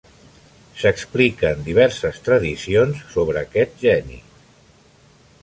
S'expliquen 0.83 1.61
diverses 1.67 2.17
tradicions 2.29 3.05
sobre 3.17 3.45
aquest 3.45 3.79
geni. 3.87 4.19